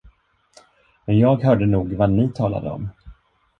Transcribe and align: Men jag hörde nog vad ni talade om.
Men 1.07 1.19
jag 1.19 1.43
hörde 1.43 1.65
nog 1.65 1.93
vad 1.93 2.09
ni 2.11 2.29
talade 2.33 2.69
om. 2.69 2.89